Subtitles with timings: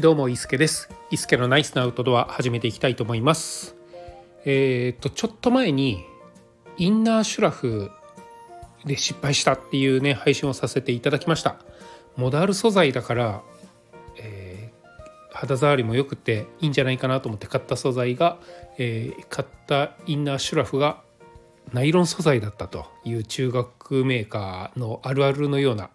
[0.00, 0.90] どうも、伊助です。
[1.10, 3.74] 伊助のナイスなアウトドア始めていきたいと思います。
[4.44, 6.04] えっ、と、ちょっと前に
[6.76, 7.90] インナーシュラフ
[8.84, 11.56] で失敗したっていうね、配信をさせていただきました。
[12.16, 13.42] モダル素材だから、
[14.18, 18.38] えー、肌触りも良くていいんじゃないかなと思って買った素材が、
[18.76, 21.02] えー、買ったインナーシュラフが
[21.72, 25.90] ナイロン素材だったという中学メーカーのあるあるのような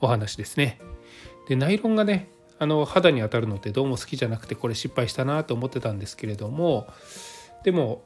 [0.00, 0.80] お話ですね。
[1.48, 6.86] でナイロンがねあの肌に当たるのってどうも好きじゃなくてこれ失敗したなと思ってたんですけれども
[7.64, 8.02] でも、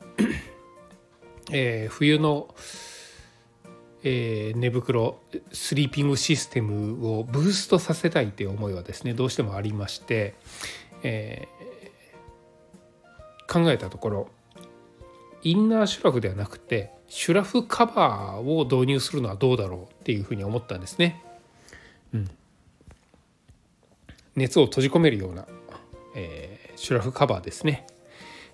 [1.51, 2.55] えー、冬の、
[4.05, 5.19] えー、寝袋
[5.53, 10.35] スリーピングシステムをブーストさせたいという思いはですねどうしてもありまして、
[11.03, 14.29] えー、考えたところ
[15.43, 21.21] インナーシュラフではなくてシュラフカバーを導入するのはどうだろうっていうふうに思ったんですね。
[22.15, 22.31] うん
[24.37, 25.47] 熱を閉じ込めるような、
[26.15, 27.87] えー、シュラフカバーですね。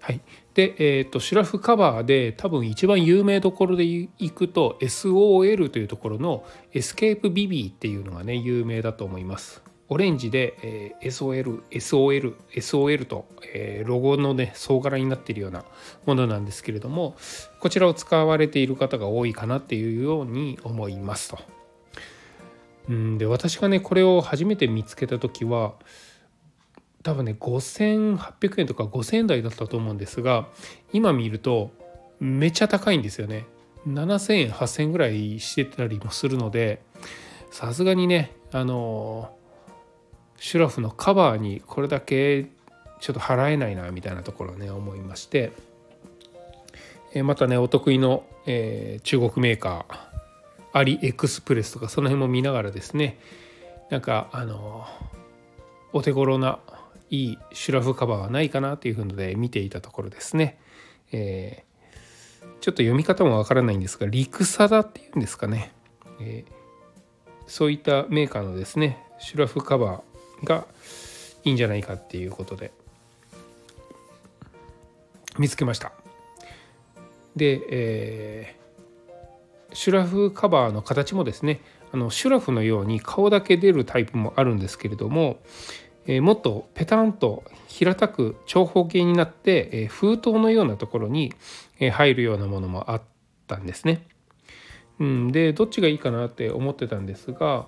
[0.00, 0.20] はい、
[0.54, 9.62] で、えーと、シュラフカバーで多分一番有名どころでいくと SOL というところのエスケープビビーっていうのがね有名だと思います。
[9.92, 15.64] オレンジで、えー、SOL、SOL、SOL と、えー、ロゴのね総柄になっているような
[16.06, 17.16] ものなんですけれども
[17.58, 21.59] こちらを使われている方が多いかなっていうように思いますと。
[22.88, 25.74] うんで私がねこれを初めて見つけた時は
[27.02, 30.48] 多分ね5800円とか5000円台だったと思うんですが
[30.92, 31.70] 今見ると
[32.18, 33.46] めちゃ高いんですよね。
[33.88, 36.82] 7000円8000円ぐらいしてたりもするので
[37.50, 39.34] さすがにねあの
[40.36, 42.44] シュラフのカバーにこれだけ
[43.00, 45.52] ちょっと払えないなみたいなところね思いまして。
[47.24, 50.09] またねお得意の、えー、中国メーカー
[50.72, 53.18] アリエクスプレスとかその辺も見ながらですね
[53.90, 54.86] なんかあの
[55.92, 56.60] お手頃な
[57.10, 60.58] いいシュラフカバーはないかなというふうので見ていたところですね、
[61.10, 65.72] えー、ちょっと読み方もわからないんですがリクサダっていうんですかね、
[66.20, 66.52] えー、
[67.48, 70.66] そういったメーカーのですねシュラフカバーが
[71.42, 72.70] いいんじゃないかっていうことで
[75.38, 75.92] 見つけました。
[77.36, 78.59] で、えー
[79.72, 81.60] シュラフカバーの形もですね
[81.92, 85.40] あのシュラフのように顔だけ出るタイプもあるんですけれども、
[86.06, 91.32] えー、もっとペタンと平たく長方形になって、えー、封筒のようなところに
[91.92, 93.02] 入るようなものもあっ
[93.46, 94.06] たんですね。
[94.98, 97.66] うん、でどっちがいいかなって思ってたんですが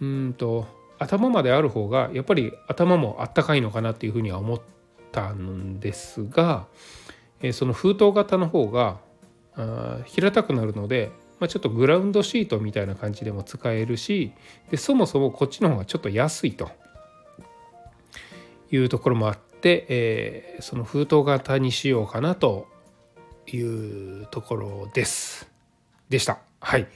[0.00, 0.66] うんと
[0.98, 4.60] 頭まである方がやっぱり頭もあったかいのかなっていうふうには思っ
[5.12, 6.66] たんですが、
[7.40, 8.98] えー、その封筒型の方が
[9.56, 11.10] あ平たくなるので、
[11.40, 14.32] まあ、ちょっとグラウンドシートみたいな感じでも使えるし
[14.70, 16.70] でそもそもこっちの方がちょっと安いと。
[18.76, 22.66] いうところもあって、えー、その封筒型にしようかなと
[23.52, 25.48] いうところです。
[26.08, 26.38] でした。
[26.60, 26.88] はい。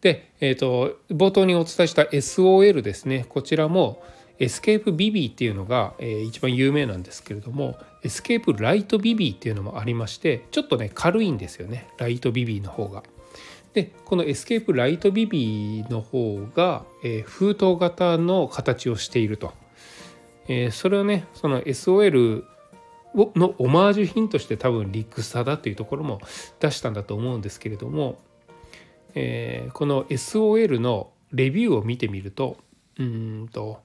[0.00, 3.24] で、えーと、冒頭にお伝えした SOL ですね。
[3.28, 4.02] こちらも
[4.38, 13.02] Escape Bivvy っていうのが、えー、一番有名なんですけれども Escape Lite Bivvy っていうのもありましてちょっとね軽いんですよね Lite Bivvy の方が。
[13.74, 19.52] でこの Escape Lite Bivvy の方が、えー、封筒型の形をしていると。
[20.48, 22.44] えー、それをねその SOL
[23.14, 26.20] のオマージュ品として多分 Lixada というところも
[26.60, 28.18] 出したんだと思うんですけれども、
[29.14, 32.56] えー、この SOL のレビューを見てみると
[32.98, 33.80] うんと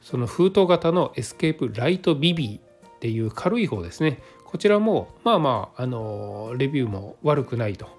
[0.00, 4.22] その封筒型の Escape Lite Bivvy っていう軽い方ですね。
[4.44, 7.96] こちらもまあまああのレビューも悪くないと。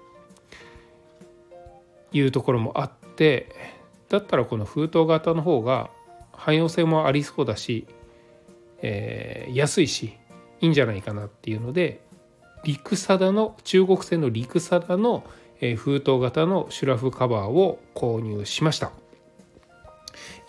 [2.12, 3.54] いうところもあって
[4.08, 5.90] だったらこの封筒型の方が
[6.32, 7.86] 汎用性もありそうだし、
[8.80, 10.16] えー、安いし
[10.60, 12.00] いいんじゃないかなっていうので
[12.64, 15.24] Lixada の中国製の Lixada の
[15.76, 18.92] 封筒型のシュラフカバーを購入しました。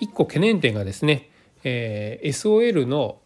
[0.02, 1.30] 1個懸念点がですね、
[1.64, 3.20] えー、SOL の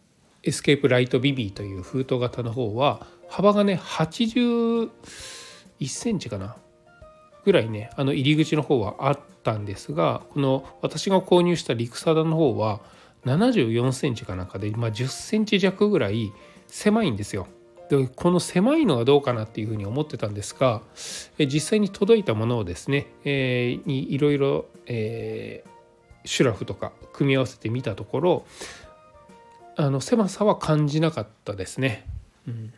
[0.44, 4.90] Escape Lite Bivvy という封筒型の方は幅がね81
[5.88, 6.56] センチかな？
[7.46, 12.82] ぐらいねあの入り口の方はあったんですがこの私が購入した Lixada の方は
[13.26, 16.34] 74センチかなんかで、まあ、10センチ弱ぐらい
[16.68, 17.48] 狭いんですよ。
[17.90, 20.82] でこの狭いのはどうかなっていうふうに思ってたんですが
[21.38, 28.46] 実際に届いたものをですね、えー、にいろいろ、シュラフとか組み合わせてみたところ
[29.76, 32.06] あの狭さは感じなかったですね。
[32.48, 32.74] うん、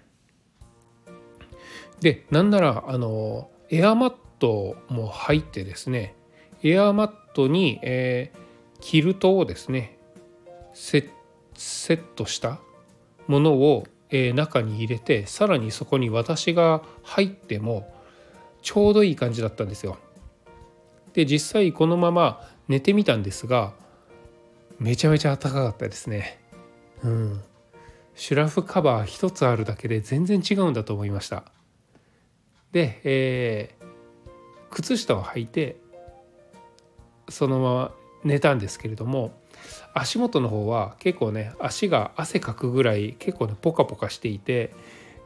[2.00, 6.16] でなんならあのエアマットも入ってですね
[6.64, 9.98] エアマットに、えー、キルトをですね
[10.74, 11.10] 設
[11.56, 12.60] セットした
[13.28, 17.94] ものを、えー、中に入れてさらにそこに私が入っても
[18.62, 19.98] ちょうどいい感じだったんですよ。
[21.14, 23.74] で実際このまま寝てみたんですが
[24.80, 26.40] めちゃめちゃ暖かかったですね。
[27.06, 27.42] うん。
[28.16, 31.44] シュラフカバー1つあるだけで全然違うんだと思いました。
[32.72, 33.86] で、えー、
[34.70, 35.78] 靴下を履いて
[37.30, 37.92] そのまま
[38.24, 39.32] 寝たんですけれども
[39.94, 44.74] 足元の方は結構ね足が汗かくぐらい結構ねポカポカしていて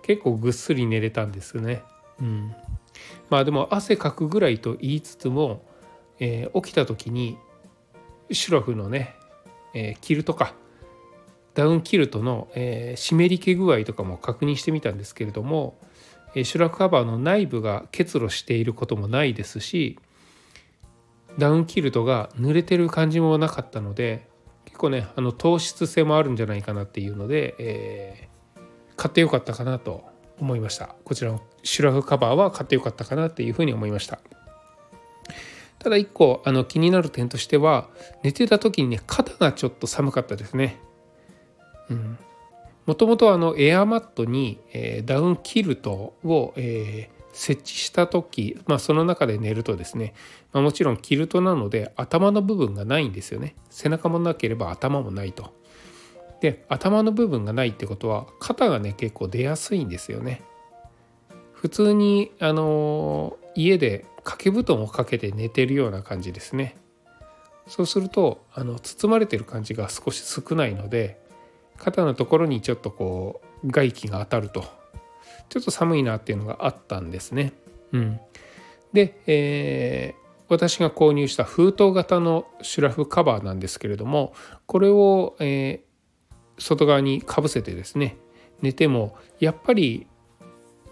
[0.03, 1.81] 結構ぐっすり寝れたんですね。
[2.19, 2.55] うん、
[3.29, 5.63] まあでも汗かくぐらいと言いつつも、
[6.19, 7.37] えー、起きた時に
[8.31, 9.15] シュラフのね、
[9.73, 10.53] えー、キルトか
[11.55, 15.77] ダウンキルトの、えー、湿り気具合とかも確認してみたんですけれども、
[16.35, 19.99] えー、シュラフカバーの内部が結露していることもないですし
[21.37, 24.27] ダウンキルトが濡れてる感じもなかったので
[24.65, 28.61] 結構ねあの糖質性もあるんじゃないかなっていうので、えー、
[28.95, 30.05] 買ってよかったかなと
[30.39, 30.95] 思いました。
[31.03, 34.19] こちらのシュラフカバーは買ってよかったかなっていうふうに思いました。
[35.79, 37.89] ただ一個あの気になる点としては
[38.23, 40.77] 寝てた時にね肩がちょっと寒かったですね。
[42.85, 50.13] もともとあのエアマットに、えー、ダウンキルトを、えー、設置した時、まあ、その中で寝るとですね、
[50.53, 53.55] まあ、もちろんキルトなので頭の部分がないんですよね。
[53.69, 55.53] 背中もなければ頭もないと。
[56.41, 60.41] で頭の部分がないってことは肩がね結構出やすいんですよね。
[61.53, 66.77] 普通にあの家で掛け布団をかけて寝てるような感じですね。
[67.67, 71.19] そうするとあの包まれてる感じが少し少ないので
[71.79, 74.65] 肩のところにちょっとこう外気が当たると
[75.49, 77.53] ちょっと寒いなっていうのがあったんですね。
[77.91, 78.19] うん、
[78.93, 84.33] で、えー、私が購入した封筒型のシュラフカバーなんですけれども
[84.67, 88.17] これを、えー、外側にかぶせてですね
[88.61, 90.05] 寝てもやっぱり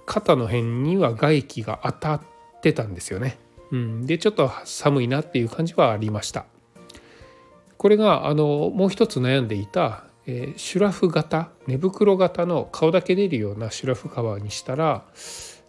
[0.07, 2.21] 肩の辺には外気が当たっ
[2.61, 3.37] てたんですよね。
[3.71, 6.45] うん、でちょっと寒いなっていう感じはありました。
[7.77, 15.05] これがあのもう一つ悩んでいたえー、シュラフ型寝袋型の顔だけ出るようなシュラフカバーにしたら、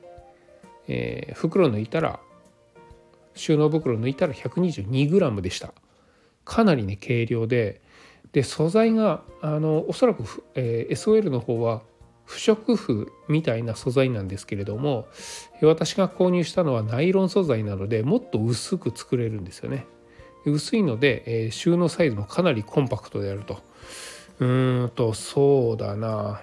[0.87, 2.21] えー、袋抜いたら
[3.35, 5.73] 収納袋抜いたら 122g でした。
[6.45, 7.81] かなりね軽量で。
[8.31, 10.23] で素材があのおそらく、
[10.53, 11.81] えー、SOL の方は
[12.27, 15.07] 不織布みたいな素材なんですけれども
[15.63, 19.87] 私が購入したのはナイロン素材なのでもっと薄く作れるんですよね。
[20.45, 23.61] 薄いので、収納サイズもかなりコンパクトであると。
[24.39, 26.41] うーんとそうだな、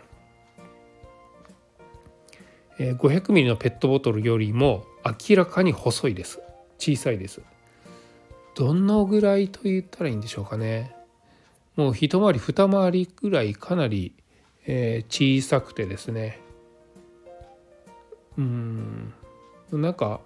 [2.79, 4.85] 500ml のペットボトルよりも
[5.29, 6.41] 明らかに細いです。
[6.79, 7.41] 小さいです。
[8.55, 10.95] どのぐらいと言ったらいいんでしょうかね。
[11.77, 14.15] もう一回り二回りぐらいかなり
[14.67, 16.41] えー、小さくてですね。
[18.39, 19.15] うん。
[19.73, 20.21] なんか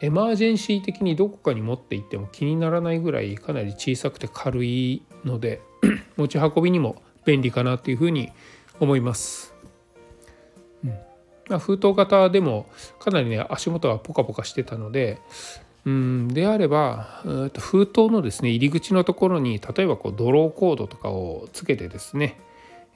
[0.00, 5.60] エマージェンシー的にどこかに持って行っても気にならないぐらいかなり小さくて軽いので
[6.16, 8.30] 持ち運びにも便利かなっていうふうに
[8.78, 9.54] 思います。
[10.84, 10.90] うん。
[11.48, 12.66] まあ、封筒型でも
[12.98, 15.18] かなりね足元はポカポカしてたので
[15.84, 16.28] うん。
[16.28, 17.22] であれば
[17.58, 22.38] 封筒のですね入り口のところに例えばこうドローコードとかをつけてですね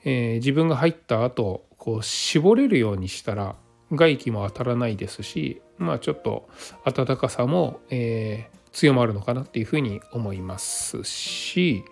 [0.05, 3.55] えー、自分が入った後こう絞れるようにしたら
[3.91, 6.47] 外気も当たらないですしまあちょっと
[6.85, 11.83] 暖かさも、えー、強まるのかなっていうふうに思いますし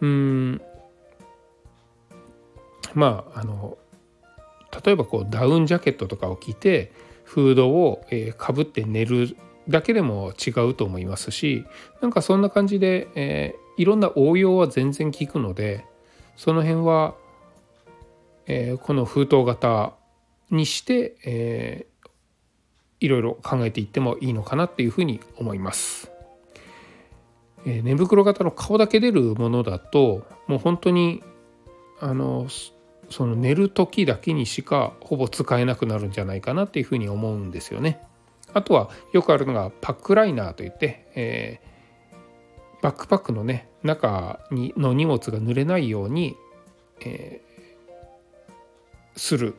[0.00, 0.62] うん
[2.94, 3.76] まああの
[4.84, 6.92] 例えばこうダウンジャケットとかを着て
[7.24, 8.04] フードを
[8.36, 9.36] かぶ、って寝る
[9.68, 11.64] だけでも違うと思いますし
[12.00, 15.84] なんかそんな感じで、えー、いろんな応用は全然効くので
[16.36, 17.14] その辺は、
[18.46, 19.94] えー、この封筒型
[20.50, 22.08] にして、えー、
[23.00, 26.10] いろいろ考えていってもいいのかなっていうふうに思います。
[27.64, 31.24] えー、寝袋型の顔だけ出るものだともう本当に
[32.00, 32.46] あの
[33.10, 38.00] その寝る時だけにしかほぼ使えなくなるんじゃないかなっていうふうに思うんですよね。
[38.52, 46.36] あとはよくあるのがパックライナーといって、えー、バックパックのね中にの荷物が濡れないように、
[47.00, 49.54] えー、する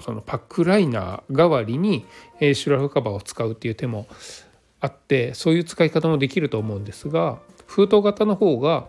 [0.00, 2.04] そのパックライナー代わりに、
[2.40, 4.06] えー、シュラフカバーを使うっていう手も
[4.80, 8.88] あってそういう使い方もできると思うんですが封筒型の方が、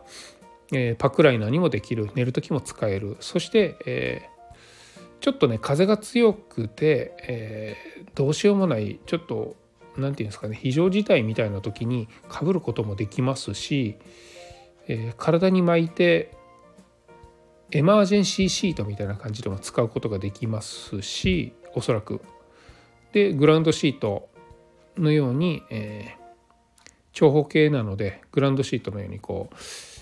[0.73, 3.17] えー、パックライナーにもできる寝る時も使える。
[3.19, 7.75] そして、えー、ちょっとね風が強くて、え、
[8.15, 9.55] どうしようもないちょっと
[9.97, 13.95] 何て言うんですかね非常事態みたいな時にかぶることもできますし、
[14.87, 16.31] えー、体に巻いて
[17.71, 22.21] エマージェンシーシートみたいな感じでも使うことができますしおそらく
[23.11, 24.29] でグラウンドシート
[24.97, 29.55] のように、えー、長方形なのでグラウンドシートのようにこう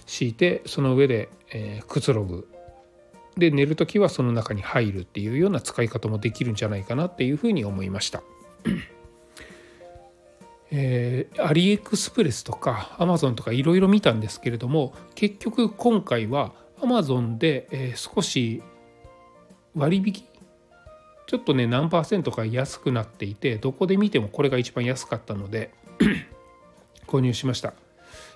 [0.06, 2.48] 敷いてその上で、えー、くつろぐ
[3.38, 8.24] で寝る時はその中に入るっていうような使い方もできるんじゃないかなっていうふうに思いました。
[10.72, 18.64] えー、アリエクスプレスとかアマゾンとかいろいろ見たんですけれども結局今回はアマゾンで、えー、少し
[19.76, 20.26] 割引
[21.28, 25.72] ちょっとね何パーセントか安くなっていてどこで見てもこれが一番安かったので
[27.08, 27.74] 購入しました。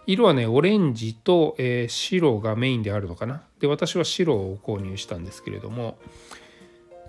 [0.05, 3.43] 色はねオレンジと、えー、白がメインであるのかな。
[3.59, 5.99] で私は白を購入したんですけれども、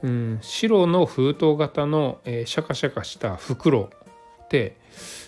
[0.02, 3.90] うん、白の封筒型の、えー、シャカシャカした袋
[4.50, 4.76] って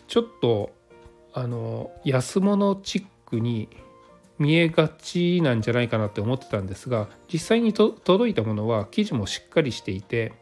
[0.09, 0.73] ちょっと
[1.33, 3.69] あの安物チックに
[4.39, 10.33] 見えがちなんじゃないかなって思ってたんですが実際に届いたものは生地もしっかりしていて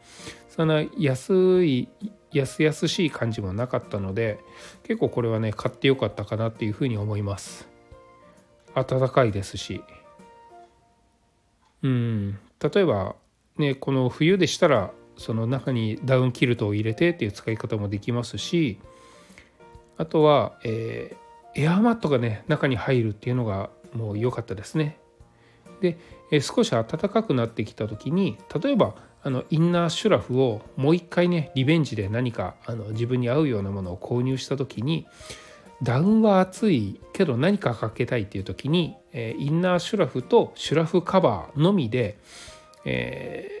[0.49, 1.87] そんな安い
[2.33, 4.39] 安々しい感じもなかったので
[4.83, 7.69] 結構これはね買ってよかったかなっていうふうに思います。
[8.73, 9.83] 暖かいですし。
[11.83, 12.39] うん。
[12.59, 13.15] 例えば
[13.57, 18.79] ねこの冬でしたらその中にダウンキルトを入れてっていう使い方もできますし
[19.97, 24.97] あとは、えー、エアーマットがね中に入るっていうのがもう良かったですね。
[25.81, 25.97] で、
[26.31, 35.07] えー、少し暖かくなってきた時に例えばあのインナーシュラフをもう一回ねリベンジで何かあの自分に合うようなものを購入した時に
[35.83, 42.19] ダウンは暑いけど何かかけたいっていう時に、えー、インナーシュラフとシュラフカバーのみで、
[42.85, 43.60] え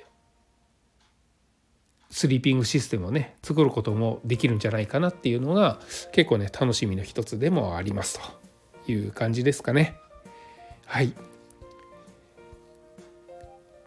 [2.11, 5.79] スリーピングシステムをね作ることもできるんじゃないかなっていうのが
[6.11, 8.41] 結構ね楽しみの一つでもありますと。
[8.87, 9.95] いう感じですかね。
[10.85, 11.13] はい。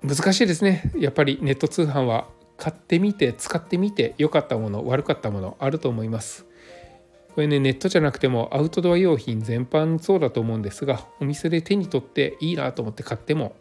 [0.03, 0.93] 難しいですね。
[0.97, 6.47] やっぱりネット通販は買ってみて使ってみて良かったもの悪かったものあると思います。
[7.35, 13.57] これねネットじゃなくてもアウトドア用品全般そうだと思うんですがお店で手に取っていいなと思って買っても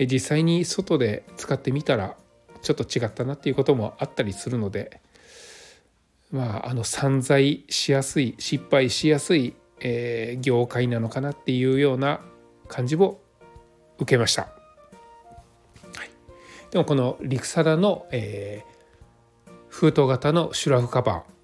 [0.00, 2.16] 実際に外で使ってみたら
[2.64, 5.00] ちょっと違ったなっていうこともあったりするので
[6.32, 12.20] まああの散財しやすい失敗しやすい、えー、業界なのかなっていうような
[12.66, 13.20] 感じを
[13.98, 14.48] 受けました。
[16.72, 21.34] でもこのリクサダの、えー、封筒型のシュラフカバー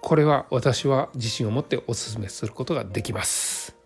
[0.00, 3.76] これは私は自信を持っておすすめすることができます。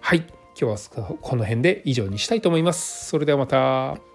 [0.00, 0.20] はい。
[0.58, 3.08] 今日はこの辺で以上にしたいと思います。
[3.08, 4.13] それではまた。